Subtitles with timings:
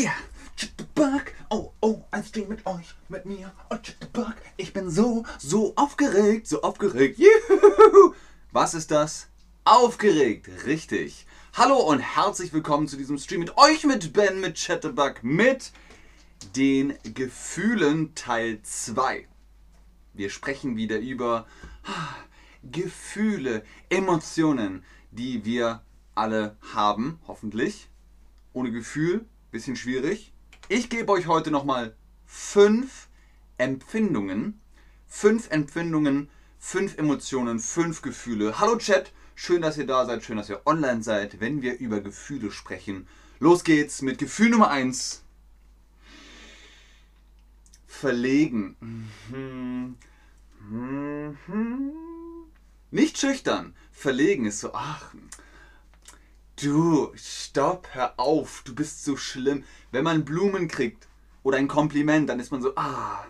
[0.00, 0.14] Yeah,
[0.56, 1.34] Chitterbug.
[1.50, 3.52] Oh, oh, ein Stream mit euch, mit mir.
[3.68, 4.32] Oh, Chitterbug.
[4.56, 7.18] Ich bin so, so aufgeregt, so aufgeregt.
[7.18, 8.14] Juhu.
[8.50, 9.28] Was ist das?
[9.64, 11.26] Aufgeregt, richtig.
[11.52, 15.70] Hallo und herzlich willkommen zu diesem Stream mit euch, mit Ben, mit Chatterbug, mit
[16.56, 19.28] den Gefühlen Teil 2.
[20.14, 21.46] Wir sprechen wieder über
[21.84, 22.14] ah,
[22.62, 25.82] Gefühle, Emotionen, die wir
[26.14, 27.90] alle haben, hoffentlich.
[28.54, 30.32] Ohne Gefühl, bisschen schwierig.
[30.68, 31.94] Ich gebe euch heute nochmal
[32.26, 33.08] fünf
[33.58, 34.60] Empfindungen,
[35.08, 38.60] fünf Empfindungen, fünf Emotionen, fünf Gefühle.
[38.60, 42.00] Hallo Chat, schön, dass ihr da seid, schön, dass ihr online seid, wenn wir über
[42.00, 43.08] Gefühle sprechen.
[43.40, 45.24] Los geht's mit Gefühl Nummer 1.
[47.86, 48.76] Verlegen.
[48.80, 49.96] Mhm.
[50.68, 51.92] Mhm.
[52.90, 53.74] Nicht schüchtern.
[53.92, 55.14] Verlegen ist so, ach,
[56.62, 59.64] du, stopp, hör auf, du bist so schlimm.
[59.90, 61.08] Wenn man Blumen kriegt
[61.42, 63.24] oder ein Kompliment, dann ist man so, ah,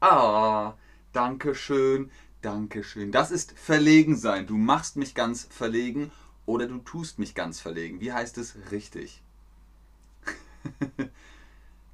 [0.00, 0.74] ah,
[1.12, 2.10] danke schön,
[2.42, 3.12] danke schön.
[3.12, 4.46] Das ist verlegen sein.
[4.46, 6.10] Du machst mich ganz verlegen
[6.46, 8.00] oder du tust mich ganz verlegen.
[8.00, 9.22] Wie heißt es richtig?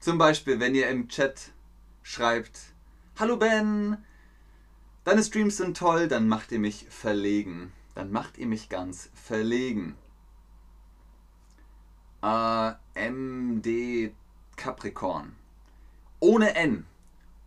[0.00, 1.52] Zum Beispiel, wenn ihr im Chat
[2.02, 2.60] schreibt,
[3.18, 3.98] Hallo Ben,
[5.04, 7.72] deine Streams sind toll, dann macht ihr mich verlegen.
[7.94, 9.96] Dann macht ihr mich ganz verlegen.
[12.22, 12.72] Äh,
[13.10, 14.12] MD
[14.56, 15.36] Capricorn.
[16.20, 16.86] Ohne N.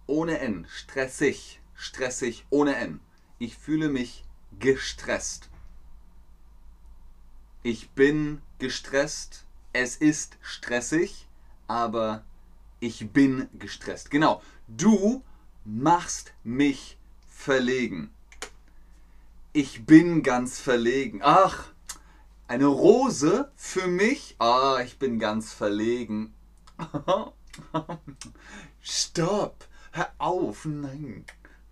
[0.08, 0.66] Ohne N.
[0.70, 1.60] Stressig.
[1.76, 3.00] Stressig ohne N.
[3.40, 4.24] Ich fühle mich
[4.60, 5.50] gestresst.
[7.64, 9.46] Ich bin gestresst.
[9.74, 11.28] Es ist stressig,
[11.68, 12.24] aber
[12.80, 14.12] ich bin gestresst.
[14.12, 14.42] Genau.
[14.68, 15.24] Du
[15.66, 18.12] machst mich verlegen.
[19.54, 21.20] Ich bin ganz verlegen.
[21.24, 21.71] Ach,
[22.52, 24.36] eine Rose für mich?
[24.38, 26.34] Ah, ich bin ganz verlegen.
[28.82, 29.66] Stopp!
[29.94, 30.66] Hör auf!
[30.66, 31.26] Nein!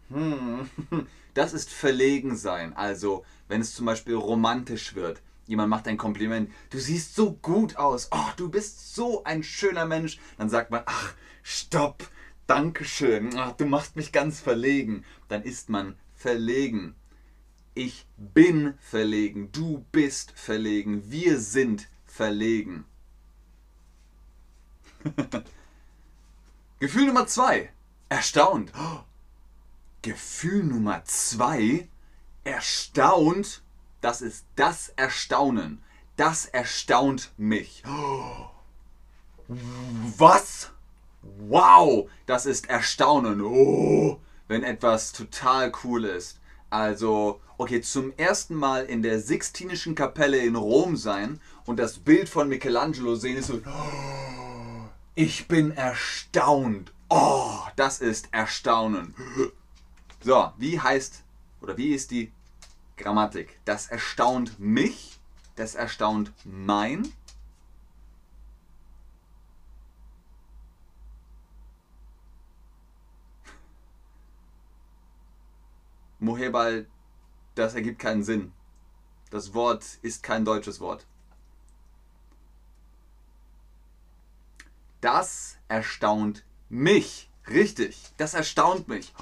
[0.09, 0.69] Hm.
[1.35, 2.73] Das ist verlegen sein.
[2.75, 5.21] Also, wenn es zum Beispiel romantisch wird.
[5.45, 6.49] Jemand macht ein Kompliment.
[6.69, 8.07] Du siehst so gut aus.
[8.11, 10.17] Oh, du bist so ein schöner Mensch.
[10.37, 11.13] Dann sagt man, ach,
[11.43, 12.09] stopp.
[12.47, 13.37] Dankeschön.
[13.37, 15.05] Ach, du machst mich ganz verlegen.
[15.27, 16.95] Dann ist man verlegen.
[17.79, 19.53] Ich bin verlegen.
[19.53, 21.09] Du bist verlegen.
[21.09, 22.83] Wir sind verlegen.
[26.81, 27.71] Gefühl Nummer zwei.
[28.09, 28.73] Erstaunt.
[30.01, 31.87] Gefühl Nummer zwei.
[32.43, 33.61] Erstaunt.
[34.01, 35.81] Das ist das Erstaunen.
[36.17, 37.81] Das erstaunt mich.
[40.17, 40.71] Was?
[41.21, 43.39] Wow, das ist Erstaunen.
[43.39, 44.19] Oh,
[44.49, 46.39] wenn etwas total cool ist.
[46.69, 52.29] Also, okay, zum ersten Mal in der Sixtinischen Kapelle in Rom sein und das Bild
[52.29, 56.93] von Michelangelo sehen, ist so, oh, ich bin erstaunt.
[57.09, 59.15] Oh, das ist Erstaunen.
[60.23, 61.23] So, wie heißt
[61.61, 62.31] oder wie ist die
[62.97, 63.59] Grammatik?
[63.65, 65.17] Das erstaunt mich,
[65.55, 67.11] das erstaunt mein.
[76.19, 76.87] Mohebal,
[77.55, 78.51] das ergibt keinen Sinn.
[79.29, 81.05] Das Wort ist kein deutsches Wort.
[85.01, 87.29] Das erstaunt mich.
[87.47, 89.13] Richtig, das erstaunt mich.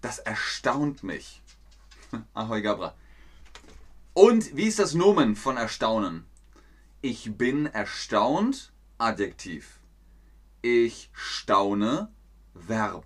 [0.00, 1.42] Das erstaunt mich.
[2.34, 2.94] Ahoi Gabra.
[4.14, 6.24] Und wie ist das Nomen von Erstaunen?
[7.02, 9.78] Ich bin erstaunt, Adjektiv.
[10.62, 12.10] Ich staune,
[12.54, 13.04] Verb.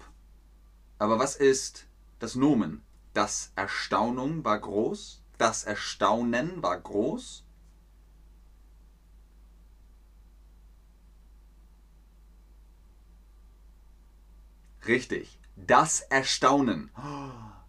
[0.99, 1.87] Aber was ist
[2.19, 2.83] das Nomen?
[3.15, 7.45] Das Erstaunung war groß, das Erstaunen war groß.
[14.87, 16.91] Richtig, das Erstaunen.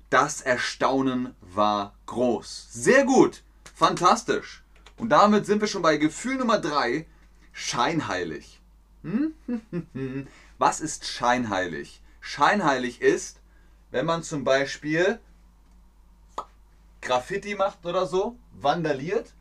[0.09, 2.67] Das Erstaunen war groß.
[2.71, 3.43] Sehr gut,
[3.75, 4.63] fantastisch.
[4.97, 7.05] Und damit sind wir schon bei Gefühl Nummer 3,
[7.51, 8.62] scheinheilig.
[10.57, 12.01] Was ist scheinheilig?
[12.21, 13.41] Scheinheilig ist,
[13.91, 15.19] wenn man zum Beispiel
[17.03, 19.33] Graffiti macht oder so, vandaliert.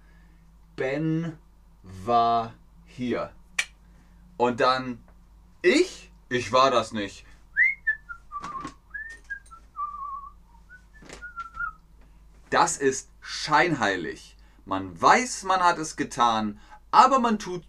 [0.76, 1.38] Ben
[1.82, 2.54] war
[2.84, 3.30] hier.
[4.36, 5.02] Und dann
[5.62, 7.24] ich, ich war das nicht.
[12.50, 14.36] Das ist scheinheilig.
[14.64, 16.60] Man weiß, man hat es getan,
[16.90, 17.64] aber man tut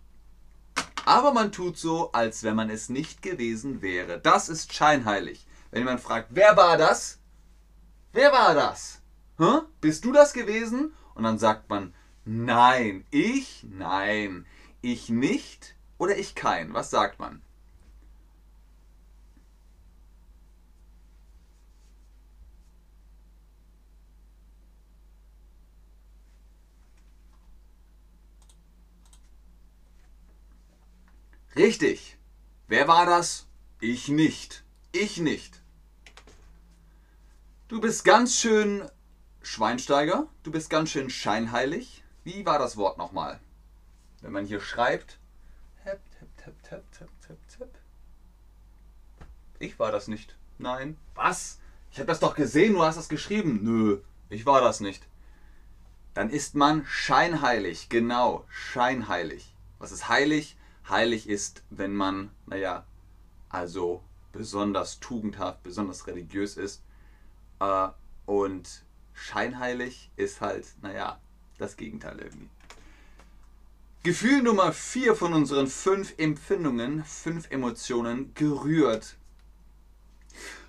[1.06, 4.20] aber man tut so, als wenn man es nicht gewesen wäre.
[4.20, 5.46] Das ist scheinheilig.
[5.70, 7.20] Wenn jemand fragt, wer war das?
[8.14, 9.03] Wer war das?
[9.82, 10.94] Bist du das gewesen?
[11.16, 11.94] Und dann sagt man,
[12.26, 14.46] nein, ich, nein,
[14.82, 16.74] ich nicht oder ich kein?
[16.74, 17.42] Was sagt man?
[31.56, 32.18] Richtig.
[32.68, 33.48] Wer war das?
[33.80, 34.64] Ich nicht.
[34.92, 35.62] Ich nicht.
[37.68, 38.90] Du bist ganz schön
[39.44, 40.28] Schweinsteiger.
[40.42, 42.04] Du bist ganz schön scheinheilig.
[42.24, 43.40] Wie war das Wort nochmal?
[44.22, 45.20] Wenn man hier schreibt.
[49.60, 50.36] Ich war das nicht.
[50.58, 50.98] Nein.
[51.14, 51.60] Was?
[51.92, 53.60] Ich habe das doch gesehen, du hast das geschrieben.
[53.62, 54.00] Nö,
[54.30, 55.06] ich war das nicht.
[56.14, 57.90] Dann ist man scheinheilig.
[57.90, 59.54] Genau, scheinheilig.
[59.78, 60.58] Was ist heilig?
[60.90, 62.86] Heilig ist, wenn man, naja,
[63.50, 64.02] also
[64.32, 66.82] besonders tugendhaft, besonders religiös ist.
[67.60, 67.90] Äh,
[68.26, 71.20] und scheinheilig ist halt, naja,
[71.58, 72.50] das Gegenteil irgendwie.
[74.04, 79.16] Gefühl Nummer 4 von unseren fünf Empfindungen, fünf Emotionen, gerührt.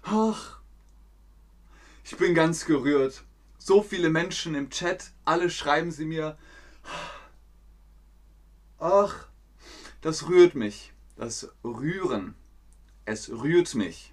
[0.03, 0.61] Ach,
[2.05, 3.25] ich bin ganz gerührt.
[3.59, 6.37] So viele Menschen im Chat, alle schreiben sie mir.
[8.79, 9.27] Ach,
[10.03, 10.93] das rührt mich.
[11.17, 12.35] Das Rühren.
[13.07, 14.13] Es rührt mich.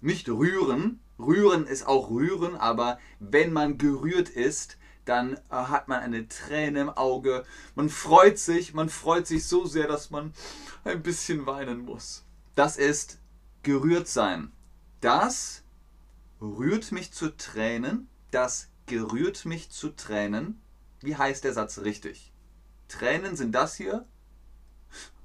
[0.00, 0.98] Nicht rühren.
[1.22, 6.80] Rühren ist auch rühren, aber wenn man gerührt ist, dann äh, hat man eine Träne
[6.80, 7.44] im Auge.
[7.74, 10.32] Man freut sich, man freut sich so sehr, dass man
[10.84, 12.24] ein bisschen weinen muss.
[12.54, 13.18] Das ist
[13.62, 14.52] gerührt sein.
[15.00, 15.62] Das
[16.40, 18.08] rührt mich zu Tränen.
[18.30, 20.60] Das gerührt mich zu Tränen.
[21.00, 22.32] Wie heißt der Satz richtig?
[22.88, 24.06] Tränen sind das hier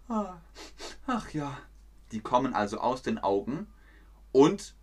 [0.08, 0.36] Ah,
[1.08, 1.58] ach ja.
[2.12, 3.68] Die kommen also aus den Augen
[4.32, 4.75] und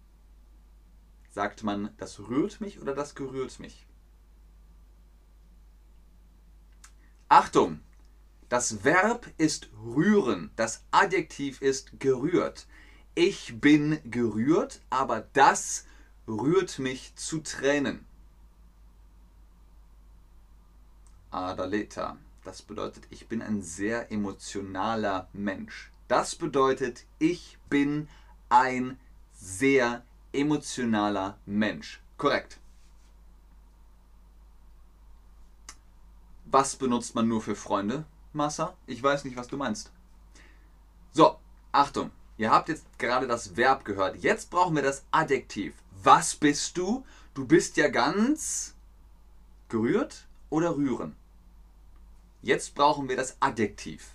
[1.33, 3.87] sagt man, das rührt mich oder das gerührt mich?
[7.29, 7.81] Achtung!
[8.51, 12.67] Das Verb ist rühren, das Adjektiv ist gerührt.
[13.15, 15.87] Ich bin gerührt, aber das
[16.29, 18.05] rührt mich zu Tränen.
[21.31, 22.19] Adaleta.
[22.45, 25.91] Das bedeutet, ich bin ein sehr emotionaler Mensch.
[26.09, 28.07] Das bedeutet, ich bin
[28.51, 28.99] ein
[29.33, 32.01] sehr emotionaler Mensch.
[32.17, 32.59] Korrekt.
[36.45, 38.77] Was benutzt man nur für Freunde, Massa?
[38.87, 39.91] Ich weiß nicht, was du meinst.
[41.13, 41.39] So,
[41.73, 42.11] Achtung.
[42.39, 44.17] Ihr habt jetzt gerade das Verb gehört.
[44.17, 45.75] Jetzt brauchen wir das Adjektiv.
[46.03, 47.05] Was bist du?
[47.35, 48.75] Du bist ja ganz
[49.69, 51.17] gerührt oder rühren.
[52.43, 54.11] Jetzt brauchen wir das Adjektiv.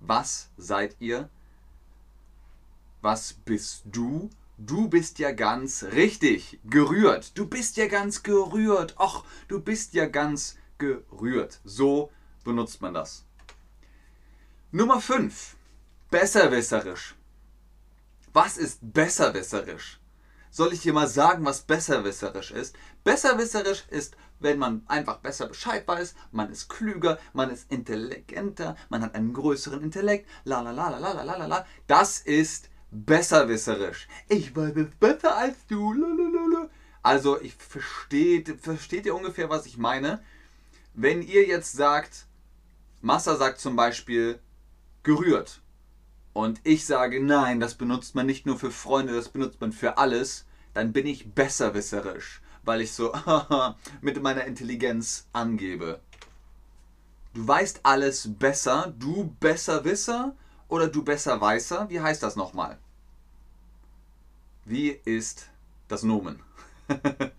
[0.00, 1.28] Was seid ihr?
[3.00, 4.30] Was bist du?
[4.56, 7.36] Du bist ja ganz richtig gerührt.
[7.36, 8.94] Du bist ja ganz gerührt.
[8.98, 11.60] Och, du bist ja ganz gerührt.
[11.64, 12.10] So
[12.44, 13.24] benutzt man das.
[14.70, 15.56] Nummer 5.
[16.10, 17.14] Besserwisserisch.
[18.32, 20.00] Was ist besserwisserisch?
[20.50, 22.76] Soll ich dir mal sagen, was besserwisserisch ist?
[23.02, 29.02] Besserwisserisch ist wenn man einfach besser Bescheid weiß, man ist klüger, man ist intelligenter, man
[29.02, 31.66] hat einen größeren Intellekt, la la la la la la la la.
[31.86, 34.08] Das ist besserwisserisch.
[34.28, 35.92] Ich weiß es besser als du.
[35.92, 36.70] Lalalala.
[37.02, 40.22] Also, ich versteht, versteht ihr ungefähr, was ich meine?
[40.94, 42.26] Wenn ihr jetzt sagt,
[43.00, 44.38] Massa sagt zum Beispiel
[45.02, 45.60] gerührt.
[46.32, 49.98] Und ich sage, nein, das benutzt man nicht nur für Freunde, das benutzt man für
[49.98, 53.12] alles, dann bin ich besserwisserisch weil ich so
[54.00, 56.00] mit meiner Intelligenz angebe.
[57.34, 60.34] Du weißt alles besser, du Besserwisser
[60.68, 61.90] oder du Besserweißer?
[61.90, 62.78] Wie heißt das nochmal?
[64.64, 65.50] Wie ist
[65.88, 66.40] das Nomen?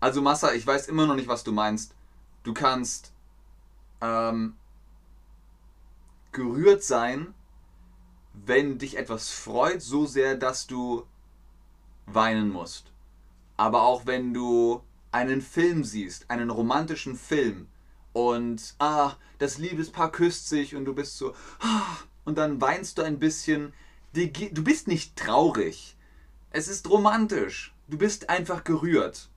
[0.00, 1.94] also Massa, ich weiß immer noch nicht, was du meinst.
[2.42, 3.12] Du kannst
[4.00, 4.56] ähm,
[6.32, 7.34] gerührt sein
[8.32, 11.04] wenn dich etwas freut, so sehr, dass du
[12.06, 12.92] weinen musst.
[13.56, 17.68] Aber auch wenn du einen Film siehst, einen romantischen Film
[18.12, 23.02] und ah, das Liebespaar küsst sich und du bist so ah, und dann weinst du
[23.02, 23.72] ein bisschen.
[24.12, 25.96] Du bist nicht traurig.
[26.50, 27.74] Es ist romantisch.
[27.88, 29.28] Du bist einfach gerührt.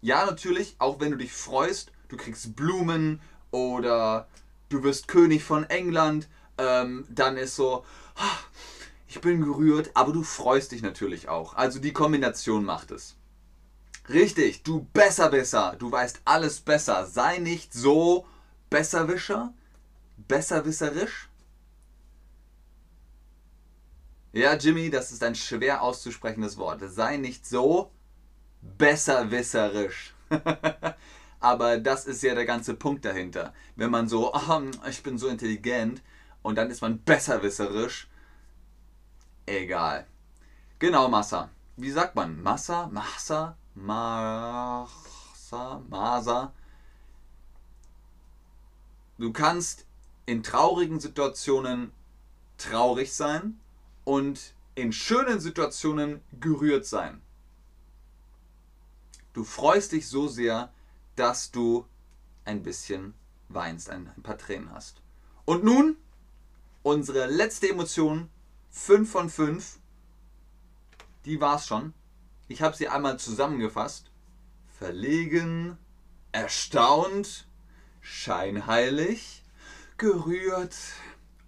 [0.00, 4.28] Ja, natürlich, auch wenn du dich freust, du kriegst Blumen oder
[4.68, 6.28] du wirst König von England,
[6.58, 7.84] ähm, dann ist so,
[9.08, 11.54] ich bin gerührt, aber du freust dich natürlich auch.
[11.54, 13.16] Also die Kombination macht es.
[14.08, 17.06] Richtig, du Besserwisser, du weißt alles besser.
[17.06, 18.26] Sei nicht so
[18.70, 19.52] Besserwischer,
[20.16, 21.27] besserwisserisch.
[24.32, 26.82] Ja, Jimmy, das ist ein schwer auszusprechendes Wort.
[26.86, 27.90] Sei nicht so
[28.60, 30.14] besserwisserisch.
[31.40, 33.54] Aber das ist ja der ganze Punkt dahinter.
[33.76, 36.02] Wenn man so, oh, ich bin so intelligent
[36.42, 38.08] und dann ist man besserwisserisch.
[39.46, 40.06] Egal.
[40.78, 41.48] Genau, Massa.
[41.76, 42.42] Wie sagt man?
[42.42, 42.88] Massa?
[42.88, 43.56] Massa?
[43.74, 44.88] Massa?
[45.88, 46.52] Masa?
[49.16, 49.86] Du kannst
[50.26, 51.92] in traurigen Situationen
[52.58, 53.58] traurig sein
[54.08, 57.20] und in schönen Situationen gerührt sein.
[59.34, 60.72] Du freust dich so sehr,
[61.14, 61.84] dass du
[62.46, 63.12] ein bisschen
[63.50, 65.02] weinst, ein, paar Tränen hast.
[65.44, 65.98] Und nun
[66.82, 68.30] unsere letzte Emotion,
[68.70, 69.78] 5 von 5.
[71.26, 71.92] Die war's schon.
[72.48, 74.10] Ich habe sie einmal zusammengefasst.
[74.78, 75.76] Verlegen,
[76.32, 77.46] erstaunt,
[78.00, 79.44] scheinheilig,
[79.98, 80.76] gerührt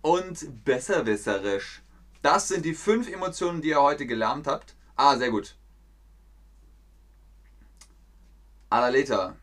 [0.02, 1.80] und besserwisserisch.
[2.22, 4.74] Das sind die fünf Emotionen, die ihr heute gelernt habt.
[4.96, 5.56] Ah, sehr gut.
[8.68, 9.36] Alaleta,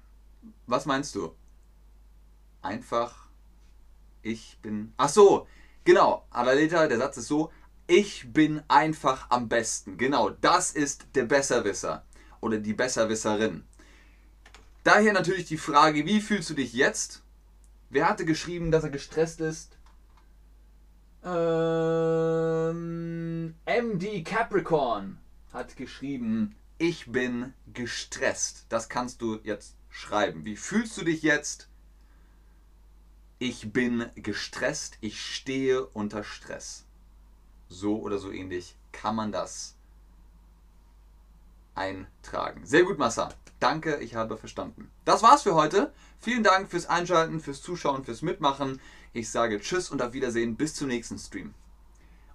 [0.67, 1.35] was meinst du?
[2.61, 3.29] Einfach,
[4.21, 4.93] ich bin.
[4.97, 5.47] Ach so,
[5.83, 6.25] genau.
[6.29, 7.51] Alaleta, der Satz ist so:
[7.87, 9.97] Ich bin einfach am besten.
[9.97, 12.05] Genau, das ist der Besserwisser
[12.41, 13.65] oder die Besserwisserin.
[14.83, 17.23] Daher natürlich die Frage: Wie fühlst du dich jetzt?
[17.89, 19.77] Wer hatte geschrieben, dass er gestresst ist?
[21.23, 22.06] Ähm,
[23.79, 25.19] MD Capricorn
[25.53, 28.65] hat geschrieben, ich bin gestresst.
[28.69, 30.45] Das kannst du jetzt schreiben.
[30.45, 31.69] Wie fühlst du dich jetzt?
[33.37, 36.85] Ich bin gestresst, ich stehe unter Stress.
[37.69, 39.75] So oder so ähnlich kann man das
[41.75, 42.65] eintragen.
[42.65, 43.29] Sehr gut, Massa.
[43.59, 44.89] Danke, ich habe verstanden.
[45.05, 45.93] Das war's für heute.
[46.17, 48.81] Vielen Dank fürs Einschalten, fürs Zuschauen, fürs Mitmachen.
[49.13, 51.53] Ich sage Tschüss und auf Wiedersehen bis zum nächsten Stream.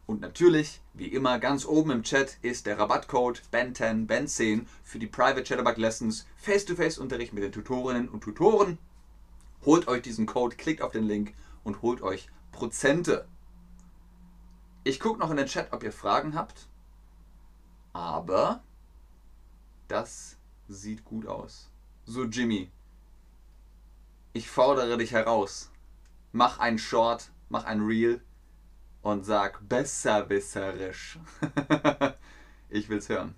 [0.07, 5.07] Und natürlich, wie immer, ganz oben im Chat ist der Rabattcode BEN10, BEN10 für die
[5.07, 8.79] Private Chatterbug Lessons, Face-to-Face-Unterricht mit den Tutorinnen und Tutoren.
[9.65, 13.27] Holt euch diesen Code, klickt auf den Link und holt euch Prozente.
[14.85, 16.67] Ich gucke noch in den Chat, ob ihr Fragen habt.
[17.93, 18.63] Aber
[19.87, 20.37] das
[20.69, 21.71] sieht gut aus.
[22.07, 22.71] So, Jimmy,
[24.33, 25.71] ich fordere dich heraus.
[26.33, 28.21] Mach ein Short, mach ein Reel
[29.03, 31.19] und sag besserwisserisch.
[32.71, 33.35] ich will's hören.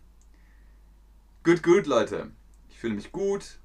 [1.43, 2.31] Gut, gut, Leute.
[2.69, 3.59] Ich fühle mich gut.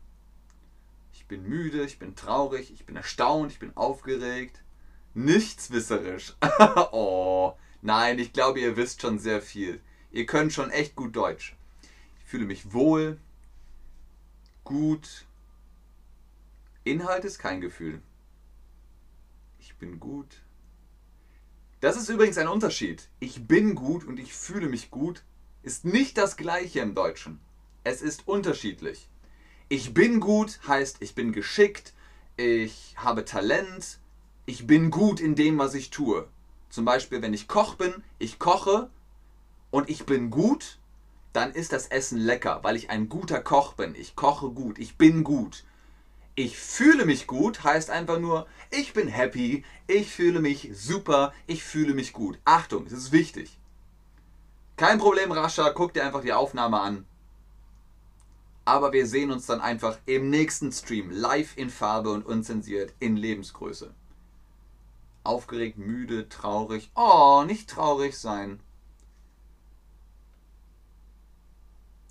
[1.13, 4.63] Ich bin müde, ich bin traurig, ich bin erstaunt, ich bin aufgeregt.
[5.13, 6.35] Nichtswisserisch.
[6.91, 9.81] oh, nein, ich glaube, ihr wisst schon sehr viel.
[10.11, 11.55] Ihr könnt schon echt gut Deutsch.
[12.19, 13.19] Ich fühle mich wohl,
[14.63, 15.25] gut.
[16.83, 18.01] Inhalt ist kein Gefühl.
[19.59, 20.41] Ich bin gut.
[21.81, 23.07] Das ist übrigens ein Unterschied.
[23.19, 25.23] Ich bin gut und ich fühle mich gut
[25.61, 27.39] ist nicht das gleiche im Deutschen.
[27.83, 29.07] Es ist unterschiedlich.
[29.67, 31.93] Ich bin gut heißt, ich bin geschickt,
[32.37, 33.99] ich habe Talent,
[34.45, 36.27] ich bin gut in dem, was ich tue.
[36.69, 38.89] Zum Beispiel, wenn ich Koch bin, ich koche
[39.69, 40.79] und ich bin gut,
[41.33, 43.93] dann ist das Essen lecker, weil ich ein guter Koch bin.
[43.95, 45.65] Ich koche gut, ich bin gut.
[46.39, 51.65] Ich fühle mich gut heißt einfach nur, ich bin happy, ich fühle mich super, ich
[51.65, 52.39] fühle mich gut.
[52.45, 53.57] Achtung, es ist wichtig.
[54.77, 57.05] Kein Problem, Rascha, guck dir einfach die Aufnahme an.
[58.63, 63.17] Aber wir sehen uns dann einfach im nächsten Stream live in Farbe und unzensiert in
[63.17, 63.93] Lebensgröße.
[65.25, 66.89] Aufgeregt, müde, traurig.
[66.95, 68.61] Oh, nicht traurig sein.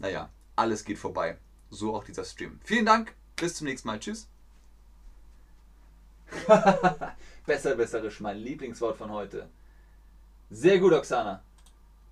[0.00, 1.38] Naja, alles geht vorbei.
[1.70, 2.60] So auch dieser Stream.
[2.62, 3.14] Vielen Dank.
[3.40, 4.00] Bis zum nächsten Mal.
[4.00, 4.28] Tschüss.
[7.46, 9.48] Besser, besserisch, mein Lieblingswort von heute.
[10.50, 11.42] Sehr gut, Oksana.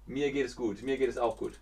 [0.07, 0.83] Mir geht es gut.
[0.83, 1.59] Mir geht es auch gut.